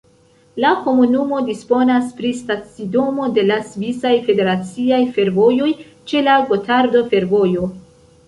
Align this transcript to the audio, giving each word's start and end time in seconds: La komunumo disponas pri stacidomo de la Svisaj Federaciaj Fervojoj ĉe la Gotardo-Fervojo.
La 0.63 0.69
komunumo 0.85 1.39
disponas 1.49 2.07
pri 2.21 2.29
stacidomo 2.37 3.27
de 3.35 3.43
la 3.49 3.57
Svisaj 3.73 4.13
Federaciaj 4.29 5.01
Fervojoj 5.17 5.69
ĉe 6.13 6.23
la 6.29 6.39
Gotardo-Fervojo. 6.53 7.69